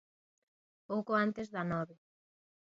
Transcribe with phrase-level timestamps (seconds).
[0.89, 1.95] Pouco antes da nove.